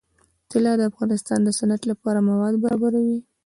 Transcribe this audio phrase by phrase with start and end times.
[0.51, 3.19] طلا د افغانستان د صنعت لپاره مواد برابروي.